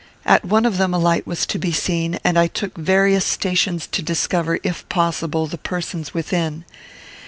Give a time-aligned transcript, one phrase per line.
[0.25, 3.85] At one of them a light was to be seen, and I took various stations
[3.91, 6.65] to discover, if possible, the persons within.